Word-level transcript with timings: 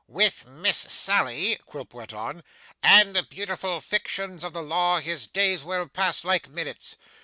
'With 0.07 0.47
Miss 0.47 0.77
Sally,' 0.77 1.59
Quilp 1.67 1.93
went 1.93 2.11
on, 2.11 2.41
'and 2.81 3.15
the 3.15 3.21
beautiful 3.21 3.79
fictions 3.79 4.43
of 4.43 4.51
the 4.51 4.63
law, 4.63 4.97
his 4.99 5.27
days 5.27 5.63
will 5.63 5.87
pass 5.87 6.23
like 6.25 6.49
minutes. 6.49 6.95